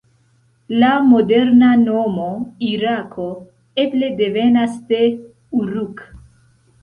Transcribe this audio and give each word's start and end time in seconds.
La 0.83 0.87
moderna 1.09 1.67
nomo 1.81 2.29
Irako, 2.69 3.27
eble 3.83 4.09
devenas 4.23 4.79
de 4.93 5.03
"Uruk". 5.61 6.03